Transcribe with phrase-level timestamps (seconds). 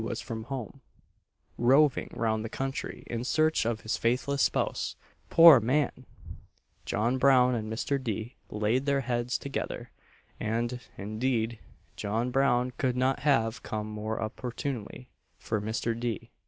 [0.03, 0.81] was from home
[1.59, 4.95] roving round the country in search of his faithless spouse,
[5.29, 6.07] poor man!
[6.87, 8.03] John Brown and Mr.
[8.03, 8.35] D.
[8.49, 9.91] laid their heads together;
[10.39, 11.59] and, indeed,
[11.95, 15.99] John Brown could not have come more opportunely, for Mr.
[15.99, 16.31] D.